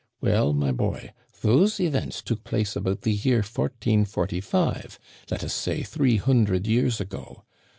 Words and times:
Well, 0.19 0.51
my 0.51 0.71
boy, 0.71 1.13
those 1.43 1.79
events 1.79 2.23
took 2.23 2.43
place 2.43 2.75
about 2.75 3.01
the 3.01 3.11
year 3.13 3.43
1445— 3.43 4.97
let 5.29 5.43
us 5.43 5.53
say, 5.53 5.83
three 5.83 6.17
hundred 6.17 6.65
years 6.65 6.99
ago. 6.99 7.43